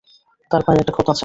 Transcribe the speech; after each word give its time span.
তার 0.51 0.61
পায়ে 0.65 0.79
একটা 0.79 0.93
ক্ষত 0.93 1.07
আছে। 1.07 1.19